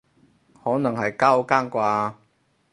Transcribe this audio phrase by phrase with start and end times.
[0.63, 2.15] 可能係交更啩